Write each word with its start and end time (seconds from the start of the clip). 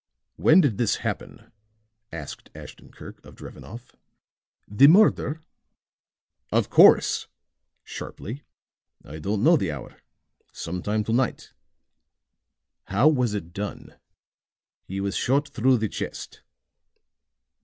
"When 0.35 0.61
did 0.61 0.79
this 0.79 0.95
happen?" 1.05 1.51
asked 2.11 2.49
Ashton 2.55 2.89
Kirk, 2.91 3.23
of 3.23 3.35
Drevenoff. 3.35 3.95
"The 4.67 4.87
murder?" 4.87 5.41
"Of 6.51 6.71
course!" 6.71 7.27
sharply. 7.83 8.41
"I 9.05 9.19
don't 9.19 9.43
know 9.43 9.57
the 9.57 9.71
hour. 9.71 10.01
Some 10.51 10.81
time 10.81 11.03
to 11.03 11.13
night." 11.13 11.53
"How 12.85 13.07
was 13.09 13.35
it 13.35 13.53
done?" 13.53 13.93
"He 14.87 14.99
was 14.99 15.15
shot 15.15 15.49
through 15.49 15.77
the 15.77 15.87
chest." 15.87 16.41